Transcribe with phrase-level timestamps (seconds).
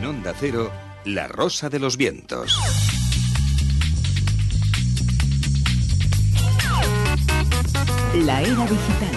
[0.00, 0.72] En Onda Cero,
[1.04, 2.58] La Rosa de los Vientos.
[8.24, 9.14] La era digital.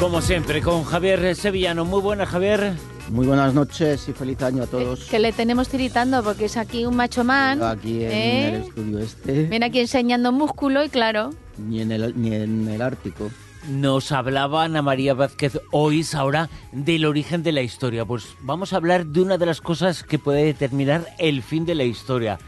[0.00, 1.84] Como siempre, con Javier Sevillano.
[1.84, 2.72] Muy buenas, Javier.
[3.10, 5.04] Muy buenas noches y feliz año a todos.
[5.04, 7.62] Que le tenemos tiritando porque es aquí un macho man.
[7.62, 8.48] Aquí en ¿eh?
[8.48, 9.42] el estudio este.
[9.42, 11.28] Viene aquí enseñando músculo y claro.
[11.58, 13.30] Ni en el, ni en el Ártico.
[13.68, 18.04] Nos hablaba Ana María Vázquez hoy, ahora, del origen de la historia.
[18.04, 21.74] Pues vamos a hablar de una de las cosas que puede determinar el fin de
[21.74, 22.38] la historia.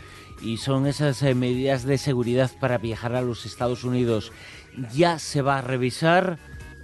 [0.41, 4.31] Y son esas eh, medidas de seguridad para viajar a los Estados Unidos.
[4.95, 6.39] Ya se va a revisar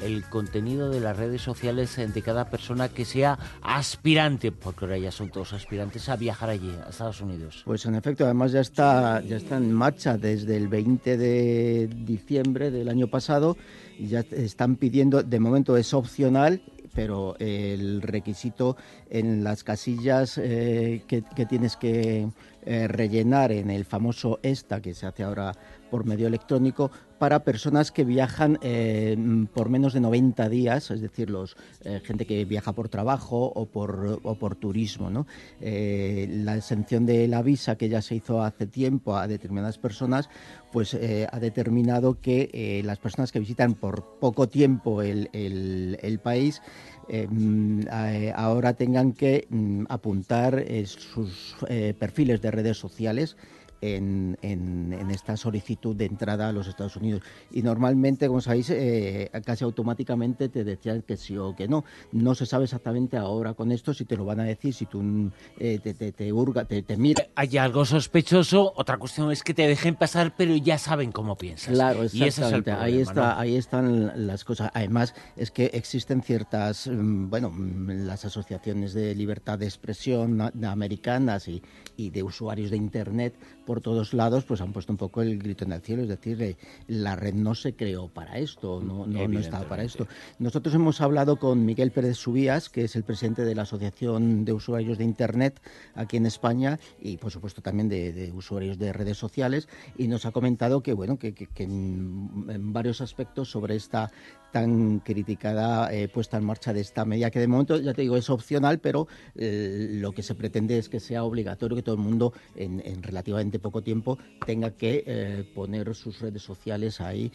[0.05, 5.11] el contenido de las redes sociales de cada persona que sea aspirante, porque ahora ya
[5.11, 7.63] son todos aspirantes a viajar allí, a Estados Unidos.
[7.65, 12.71] Pues en efecto, además ya está, ya está en marcha desde el 20 de diciembre
[12.71, 13.57] del año pasado.
[13.99, 16.61] y Ya están pidiendo, de momento es opcional,
[16.95, 18.77] pero el requisito
[19.11, 22.29] en las casillas eh, que, que, tienes que
[22.67, 25.53] eh, rellenar en el famoso ESTA que se hace ahora
[25.91, 29.17] por medio electrónico para personas que viajan eh,
[29.53, 33.67] por menos de 90 días, es decir, los eh, gente que viaja por trabajo o
[33.67, 35.11] por, turismo.
[35.11, 35.27] ¿no?
[35.61, 40.29] La exención de la visa que ya se hizo hace tiempo a determinadas personas,
[40.73, 46.61] pues ha determinado que las personas que visitan por poco tiempo el, el, el país
[47.09, 51.57] eh, ahora tengan que mm, apuntar sus
[51.99, 53.37] perfiles de redes sociales
[53.81, 57.23] en, en, en, esta solicitud de entrada a los Estados Unidos.
[57.51, 61.85] Y normalmente, como sabéis, eh, casi automáticamente te decían que sí o que no.
[62.13, 65.31] No se sabe exactamente ahora con esto si te lo van a decir, si tú
[65.59, 67.27] eh, te, te, te, hurga, te, te mira.
[67.35, 71.75] Hay algo sospechoso, otra cuestión es que te dejen pasar, pero ya saben cómo piensas.
[71.75, 72.25] Claro, exactamente.
[72.25, 73.41] Y ese es el problema, ahí, está, ¿no?
[73.41, 74.71] ahí están las cosas.
[74.75, 81.63] Además, es que existen ciertas, bueno, las asociaciones de libertad de expresión americanas y,
[81.97, 83.35] y de usuarios de Internet
[83.65, 86.41] por todos lados pues han puesto un poco el grito en el cielo, es decir,
[86.43, 90.07] eh, la red no se creó para esto, no, no, no estaba para esto.
[90.39, 94.53] Nosotros hemos hablado con Miguel Pérez Subías, que es el presidente de la Asociación de
[94.53, 95.61] Usuarios de Internet
[95.95, 100.27] aquí en España y por supuesto también de, de usuarios de redes sociales y nos
[100.27, 104.11] ha comentado que bueno que, que, que en, en, varios aspectos sobre esta
[104.55, 108.17] tan criticada eh, puesta en marcha de esta medida que de momento ya te digo
[108.17, 112.01] es opcional pero eh, lo que se pretende es que sea obligatorio que todo el
[112.01, 114.17] mundo en, en relativamente poco tiempo
[114.47, 117.33] tenga que eh, poner sus redes sociales ahí,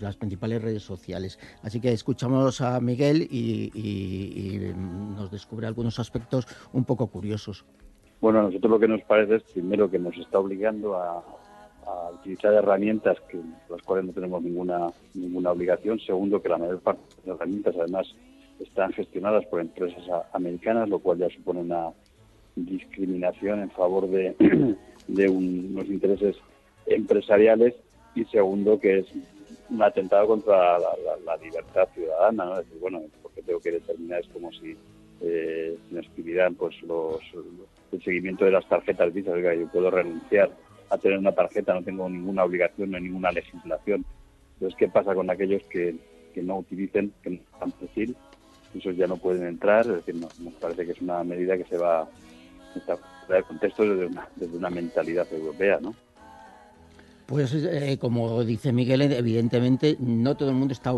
[0.00, 1.38] las principales redes sociales.
[1.62, 7.64] Así que escuchamos a Miguel y, y, y nos descubre algunos aspectos un poco curiosos.
[8.20, 11.22] Bueno, a nosotros lo que nos parece es primero que nos está obligando a,
[11.86, 13.38] a utilizar herramientas que
[13.68, 15.98] las cuales no tenemos ninguna ninguna obligación.
[16.00, 18.14] Segundo, que la mayor parte de las herramientas además
[18.60, 20.02] están gestionadas por empresas
[20.32, 21.90] americanas, lo cual ya supone una
[22.56, 24.34] discriminación en favor de,
[25.08, 26.36] de un, unos intereses
[26.86, 27.74] empresariales
[28.14, 29.06] y segundo que es
[29.68, 32.52] un atentado contra la, libertad ciudadana, ¿no?
[32.52, 34.76] Es decir, bueno, porque tengo que determinar es como si
[35.20, 37.20] eh, nos pidieran pues los,
[37.92, 40.50] el seguimiento de las tarjetas Visa, yo puedo renunciar
[40.90, 44.04] a tener una tarjeta, no tengo ninguna obligación, no hay ninguna legislación.
[44.54, 45.96] Entonces, ¿qué pasa con aquellos que,
[46.34, 48.16] que no utilicen, que no están perfil?
[48.74, 51.64] Esos ya no pueden entrar, es decir, no, nos parece que es una medida que
[51.64, 52.08] se va
[52.80, 55.94] fuera del contexto desde una, desde una mentalidad europea, ¿no?
[57.26, 60.94] Pues eh, como dice Miguel, evidentemente no todo el mundo está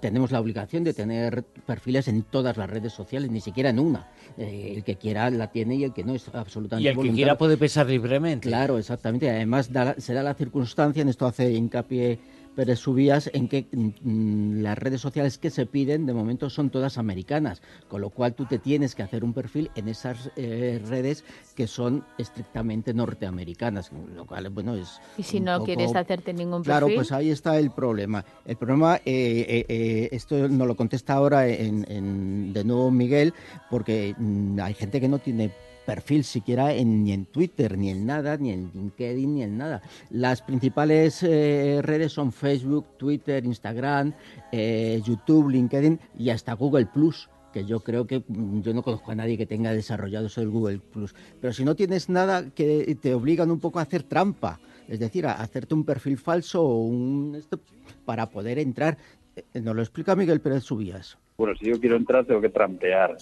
[0.00, 4.08] tenemos la obligación de tener perfiles en todas las redes sociales, ni siquiera en una.
[4.36, 7.12] Eh, el que quiera la tiene y el que no es absolutamente Y el voluntario.
[7.12, 8.48] que quiera puede pensar libremente.
[8.48, 9.30] Claro, exactamente.
[9.30, 12.18] Además da, será la circunstancia, en esto hace hincapié
[12.60, 16.98] Pérez Subías, en que mm, las redes sociales que se piden de momento son todas
[16.98, 21.24] americanas, con lo cual tú te tienes que hacer un perfil en esas eh, redes
[21.56, 25.00] que son estrictamente norteamericanas, lo cual, bueno, es...
[25.16, 25.64] Y si no poco...
[25.64, 26.64] quieres hacerte ningún perfil...
[26.64, 28.26] Claro, pues ahí está el problema.
[28.44, 33.32] El problema, eh, eh, eh, esto nos lo contesta ahora en, en, de nuevo Miguel,
[33.70, 35.50] porque mm, hay gente que no tiene
[35.86, 39.82] perfil siquiera en, ni en Twitter, ni en nada, ni en LinkedIn, ni en nada.
[40.10, 44.12] Las principales eh, redes son Facebook, Twitter, Instagram,
[44.52, 49.10] eh, YouTube, LinkedIn y hasta Google Plus que yo creo que mm, yo no conozco
[49.10, 51.14] a nadie que tenga desarrollado eso del Google Plus.
[51.40, 55.26] Pero si no tienes nada que te obligan un poco a hacer trampa, es decir,
[55.26, 57.60] a hacerte un perfil falso o un esto
[58.04, 58.98] para poder entrar.
[59.36, 61.18] Eh, Nos lo explica Miguel Pérez Subías.
[61.38, 63.16] Bueno, si yo quiero entrar tengo que trampear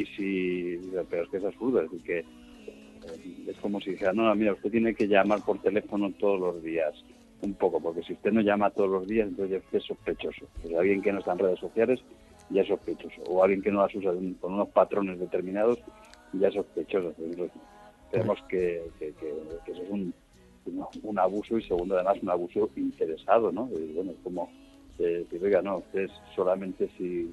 [0.00, 2.24] y si pero es que es absurdo es que eh,
[3.46, 6.94] es como si dijera no, mira usted tiene que llamar por teléfono todos los días
[7.42, 11.02] un poco porque si usted no llama todos los días entonces es sospechoso pues alguien
[11.02, 12.00] que no está en redes sociales
[12.50, 13.22] ya es sospechoso.
[13.28, 15.78] O alguien que no las usa con unos patrones determinados,
[16.32, 17.14] ya es sospechoso.
[17.18, 17.52] Entonces,
[18.48, 18.82] que,
[19.66, 20.14] eso es un,
[21.02, 23.66] un abuso y segundo, además, un abuso interesado, ¿no?
[23.66, 24.50] Bueno, como
[24.96, 27.30] que, que, oiga, no, ustedes solamente si,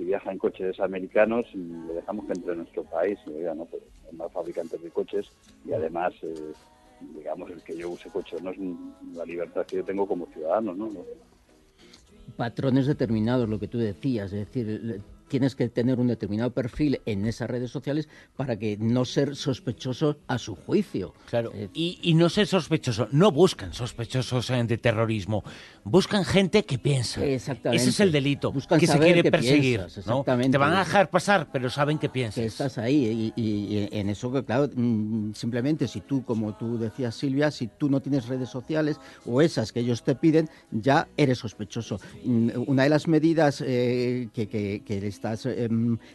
[0.00, 3.32] si viajan en coches americanos le dejamos que entre en nuestro país, y
[3.70, 3.82] pues,
[4.12, 5.26] más fabricantes de coches
[5.66, 6.52] y además, eh,
[7.14, 8.56] digamos, el que yo use coche no es
[9.14, 10.88] la libertad que yo tengo como ciudadano, ¿no?
[12.38, 17.24] Patrones determinados, lo que tú decías, es decir, tienes que tener un determinado perfil en
[17.24, 21.14] esas redes sociales para que no ser sospechoso a su juicio.
[21.30, 21.52] Claro.
[21.54, 25.44] Eh, y, y, no ser sospechoso, no buscan sospechosos de terrorismo,
[25.84, 27.24] buscan gente que piensa.
[27.24, 27.82] Exactamente.
[27.82, 29.78] Ese es el delito buscan que se quiere que perseguir.
[29.78, 30.48] Piensas, exactamente.
[30.48, 30.52] ¿no?
[30.52, 32.40] Te van a dejar pasar, pero saben que piensas.
[32.42, 36.78] Que estás ahí y, y, en eso que, claro, mm, simplemente si tú, como tú
[36.78, 41.08] decías Silvia, si tú no tienes redes sociales o esas que ellos te piden, ya
[41.16, 42.00] eres sospechoso.
[42.24, 45.68] Mm, una de las medidas eh, que, que, que estas eh,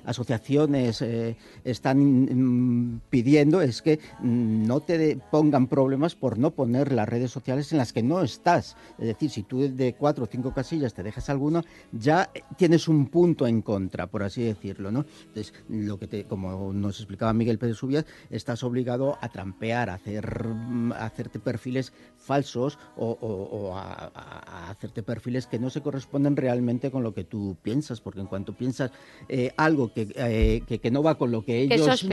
[0.03, 6.91] asociaciones eh, están mm, pidiendo es que mm, no te pongan problemas por no poner
[6.91, 8.75] las redes sociales en las que no estás.
[8.97, 13.07] Es decir, si tú de cuatro o cinco casillas te dejas alguno, ya tienes un
[13.07, 15.05] punto en contra, por así decirlo, ¿no?
[15.27, 20.47] Entonces, lo que como nos explicaba Miguel Pérez Subias, estás obligado a trampear, a hacer,
[20.95, 27.13] a hacerte perfiles falsos o, a, hacerte perfiles que no se corresponden realmente con lo
[27.13, 28.91] que tú piensas, porque en cuanto piensas
[29.27, 32.03] eh, algo que, eh, que, que, no va con lo que ellos,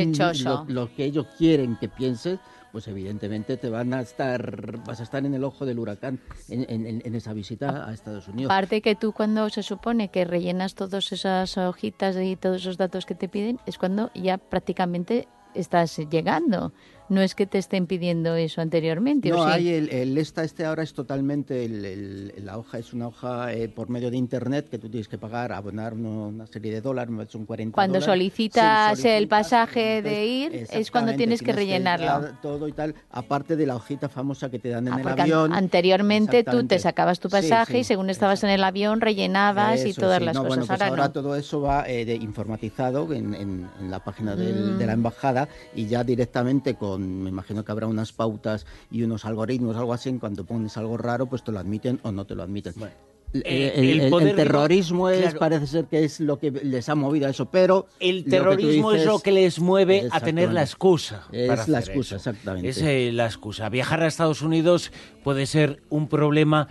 [0.69, 2.39] lo, que ellos quieren que pienses,
[2.73, 6.65] pues evidentemente te van a estar, vas a estar en el ojo del huracán en,
[6.69, 8.51] en, en esa visita a Estados Unidos.
[8.51, 13.05] Aparte que tú cuando se supone que rellenas todas esas hojitas y todos esos datos
[13.05, 16.73] que te piden, es cuando ya prácticamente estás llegando.
[17.13, 19.29] No es que te estén pidiendo eso anteriormente.
[19.29, 19.53] No, ¿o sí?
[19.53, 23.53] hay el, el, esta este ahora es totalmente el, el, la hoja es una hoja
[23.53, 26.81] eh, por medio de internet que tú tienes que pagar, abonar una, una serie de
[26.81, 28.07] dólares, son 40 Cuando dólares.
[28.07, 32.07] solicitas, Sí, el pasaje entonces, de ir es cuando exactamente, tienes que rellenarlo.
[32.07, 35.09] dar todo y tal, aparte de la hojita famosa que te dan en Ah, el
[35.09, 35.53] avión.
[35.53, 39.85] anteriormente tú te sacabas tu Sí, pasaje sí, y según estabas en el avión rellenabas
[39.85, 40.25] y Eso, todas sí.
[40.25, 40.57] las No, cosas.
[40.57, 41.13] Bueno, pues ahora, ahora no.
[41.13, 44.79] todo eso va eh, de- informatizado en, en- en la página del- Mm.
[44.79, 49.25] de la embajada y ya directamente con, me imagino que habrá unas pautas y unos
[49.25, 52.35] algoritmos, algo así, en cuanto pones algo raro, pues te lo admiten o no te
[52.35, 52.73] lo admiten.
[52.77, 52.95] Bueno.
[53.35, 55.39] El, Eh, el- el el- poder, el terrorismo es, claro.
[55.39, 58.93] parece ser que es lo que les ha movido a eso, pero El lo terrorismo
[58.93, 61.27] es lo que les mueve a tener la excusa.
[61.33, 62.31] Es para la hacer excusa, eso.
[62.31, 62.69] exactamente.
[62.69, 63.71] Es eh, la excusa.
[63.71, 64.93] Viajar a Estados Unidos
[65.25, 66.69] puede ser un problema.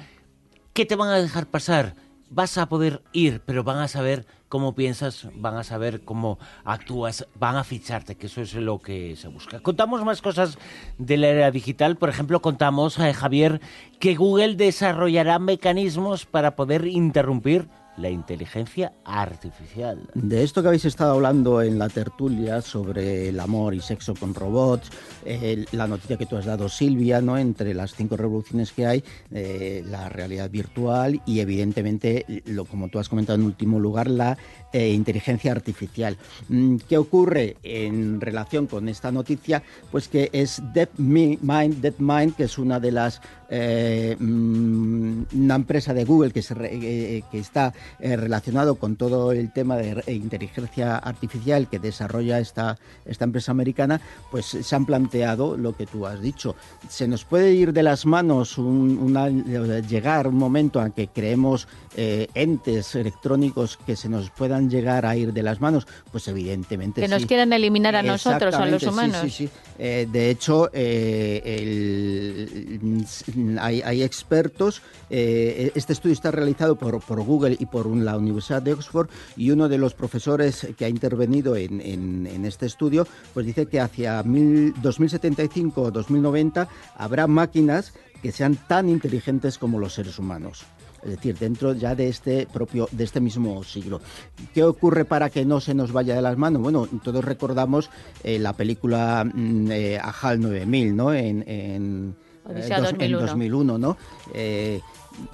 [0.73, 1.95] ¿Qué te van a dejar pasar?
[2.29, 7.25] Vas a poder ir, pero van a saber cómo piensas, van a saber cómo actúas,
[7.39, 9.61] van a ficharte, que eso es lo que se busca.
[9.61, 10.57] Contamos más cosas
[10.97, 11.95] de la era digital.
[11.95, 13.61] Por ejemplo, contamos, eh, Javier,
[13.99, 20.09] que Google desarrollará mecanismos para poder interrumpir la inteligencia artificial.
[20.13, 24.33] De esto que habéis estado hablando en la tertulia sobre el amor y sexo con
[24.33, 24.89] robots,
[25.25, 27.37] eh, la noticia que tú has dado, Silvia, ¿no?
[27.37, 32.99] entre las cinco revoluciones que hay, eh, la realidad virtual y evidentemente, lo, como tú
[32.99, 34.37] has comentado en último lugar, la
[34.71, 36.17] eh, inteligencia artificial.
[36.47, 39.63] Mm, ¿Qué ocurre en relación con esta noticia?
[39.91, 43.21] Pues que es DeepMind, DeepMind que es una de las
[44.19, 49.77] mm, una empresa de Google que, se que está eh, relacionado con todo el tema
[49.77, 55.85] de inteligencia artificial que desarrolla esta, esta empresa americana, pues se han planteado lo que
[55.85, 56.55] tú has dicho.
[56.89, 61.67] Se nos puede ir de las manos un, una, llegar un momento en que creemos
[61.95, 67.01] eh, entes electrónicos que se nos puedan llegar a ir de las manos, pues evidentemente
[67.01, 67.13] Que sí.
[67.13, 69.17] nos quieran eliminar a nosotros, a los humanos.
[69.21, 69.49] Sí, sí, sí.
[69.79, 73.05] Eh, de hecho, eh, el-
[73.59, 74.81] hay, hay expertos.
[75.09, 79.69] este estudio está realizado por, por Google y por la Universidad de Oxford y uno
[79.69, 84.21] de los profesores que ha intervenido en, en- en este estudio pues dice que hacia
[84.23, 90.63] mil- 2075 o 2090 habrá máquinas que sean tan inteligentes como los seres humanos.
[91.03, 93.99] Es decir, dentro ya de este propio, de este mismo siglo.
[94.53, 96.61] ¿Qué ocurre para que no se nos vaya de las manos?
[96.61, 97.89] Bueno, todos recordamos
[98.23, 101.11] eh, la película mm, eh, A HAL 9000, ¿no?
[101.11, 102.15] En, en,
[102.47, 103.17] eh, dos- 2001.
[103.19, 103.97] en 2001, ¿no?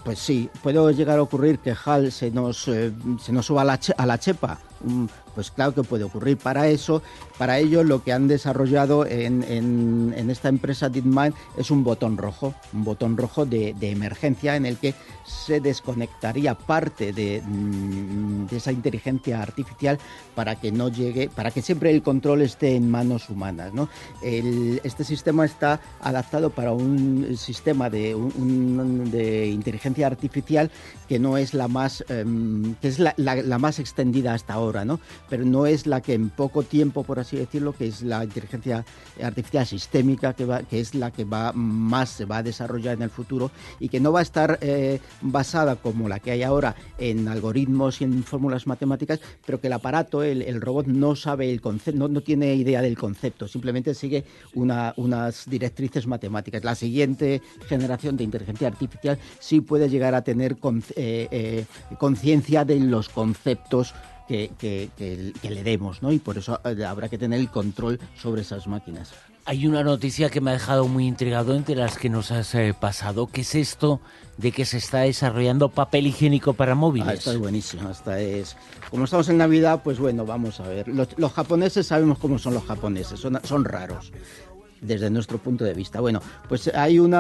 [0.03, 2.91] Pues sí, puede llegar a ocurrir que HAL se nos, eh,
[3.22, 4.60] se nos suba a la, a la chepa.
[5.38, 6.38] Pues claro que puede ocurrir.
[6.38, 7.03] Para eso,
[7.38, 9.43] para ello, lo que han desarrollado en,
[10.31, 14.96] esta empresa DeepMind es un botón rojo, un botón rojo de, emergencia en el que
[15.25, 20.00] se desconectaría parte de, mm, de esa inteligencia artificial
[20.34, 23.72] para que no llegue, para que siempre el control esté en manos humanas.
[24.22, 28.17] este sistema está adaptado para un sistema de,
[29.51, 30.72] inteligencia artificial
[31.07, 34.67] que no es la más, em, que es la- la más extendida hasta ahora,
[35.30, 38.86] pero no es la que en poco tiempo, por así decirlo, que es la inteligencia
[39.22, 43.52] artificial sistémica, que, es la que va más se va a desarrollar en el futuro
[43.80, 48.02] y que no va a estar eh, basada como la que hay ahora en algoritmos
[48.02, 52.08] y en fórmulas matemáticas, pero que el aparato, el, robot, no sabe el concepto, no,
[52.08, 56.64] no tiene idea del concepto, simplemente sigue una- unas directrices matemáticas.
[56.64, 60.58] La siguiente generación de inteligencia artificial sí puede llegar a tener
[60.96, 61.66] eh, eh,
[61.98, 63.94] conciencia de los conceptos
[64.27, 66.12] que, que- que- que le demos, ¿no?
[66.12, 69.12] Y por eso eh, habrá que tener el control sobre esas máquinas.
[69.46, 72.75] Hay una noticia que me ha dejado muy intrigado entre las que nos has eh,
[72.77, 74.01] pasado, que es esto
[74.36, 77.07] de que se está desarrollando papel higiénico para móviles.
[77.07, 78.57] Ah, esta es buenísima, esta es...
[78.91, 80.89] Como estamos en Navidad, pues bueno, vamos a ver.
[80.89, 84.12] Los, los japoneses sabemos cómo son los japoneses, son, son raros
[84.81, 86.00] desde nuestro punto de vista.
[86.00, 87.13] Bueno, pues hay un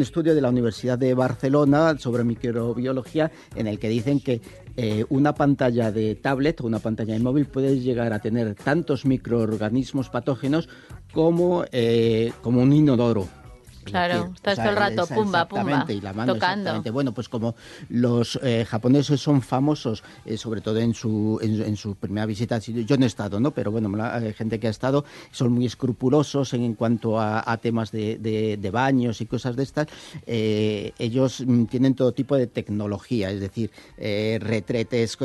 [0.00, 4.40] estudio de la Universidad de Barcelona sobre microbiología en el que dicen que
[4.76, 9.04] eh, una pantalla de tablet o una pantalla de móvil puede llegar a tener tantos
[9.04, 10.68] microorganismos patógenos
[11.12, 13.39] como, eh, como un inodoro.
[13.84, 16.52] Claro, decir, estás todo el rato, esa- pumba, pumba, exactamente, y la mano tocando.
[16.60, 16.90] exactamente.
[16.90, 17.54] Bueno, pues como
[17.88, 22.60] los eh, japoneses son famosos, eh, sobre todo en su, en, en su primera visita,
[22.60, 23.52] si- yo no he estado, ¿no?
[23.52, 27.42] Pero bueno, la eh, gente que ha estado son muy escrupulosos en, en cuanto a,
[27.50, 29.86] a temas de, de- de baños y cosas de estas.
[30.26, 35.16] Eh, ellos mm, tienen todo tipo de tecnología, es decir, eh, retretes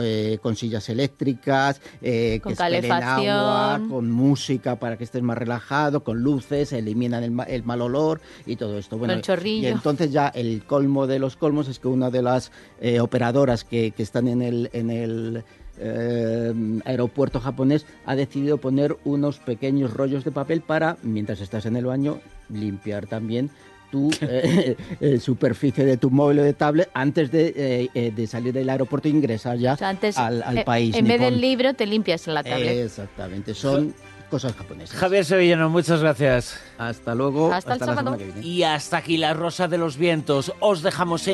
[0.42, 3.28] con sillas eléctricas, eh, Con que calefacción.
[3.30, 8.22] agua, con música para que estés más relajado, con luces, eliminan el, el mal olor
[8.46, 8.98] y todo esto.
[8.98, 9.68] Bueno, el chorrillo.
[9.68, 13.64] Y entonces ya el colmo de los colmos es que una de las eh, operadoras
[13.64, 15.44] que, que están en el, en el
[15.78, 16.54] eh,
[16.86, 21.86] aeropuerto japonés ha decidido poner unos pequeños rollos de papel para, mientras estás en el
[21.86, 23.50] baño, limpiar también
[23.92, 28.54] tu eh, eh, superficie de tu móvil o de tablet antes de, eh, de salir
[28.54, 30.96] del aeropuerto e ingresar ya O sea, antes, al, al eh, país.
[30.96, 32.86] en vez del libro, te limpias en la tablet.
[32.86, 33.94] Exactamente, son
[34.29, 34.98] cosas japonesas.
[34.98, 36.60] Javier Sevillano, muchas gracias.
[36.77, 37.53] Hasta luego.
[37.53, 38.17] Hasta el la sábado.
[38.41, 40.53] Y hasta aquí la Rosa de los Vientos.
[40.60, 41.34] Os dejamos en